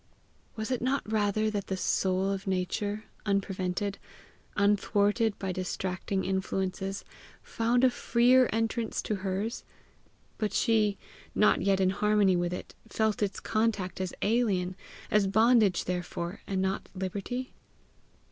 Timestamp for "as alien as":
14.01-15.27